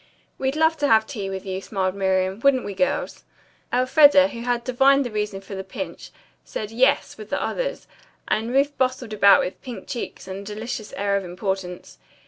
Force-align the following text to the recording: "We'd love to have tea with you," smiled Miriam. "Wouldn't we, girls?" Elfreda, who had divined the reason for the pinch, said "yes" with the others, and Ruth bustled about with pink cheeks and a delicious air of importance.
"We'd 0.39 0.55
love 0.55 0.77
to 0.77 0.87
have 0.87 1.05
tea 1.05 1.29
with 1.29 1.45
you," 1.45 1.61
smiled 1.61 1.93
Miriam. 1.93 2.39
"Wouldn't 2.39 2.65
we, 2.65 2.73
girls?" 2.73 3.23
Elfreda, 3.71 4.29
who 4.29 4.41
had 4.41 4.63
divined 4.63 5.05
the 5.05 5.11
reason 5.11 5.41
for 5.41 5.53
the 5.53 5.63
pinch, 5.63 6.09
said 6.43 6.71
"yes" 6.71 7.19
with 7.19 7.29
the 7.29 7.39
others, 7.39 7.85
and 8.27 8.49
Ruth 8.51 8.75
bustled 8.79 9.13
about 9.13 9.41
with 9.41 9.61
pink 9.61 9.87
cheeks 9.87 10.27
and 10.27 10.39
a 10.39 10.53
delicious 10.55 10.91
air 10.93 11.15
of 11.17 11.23
importance. 11.23 11.99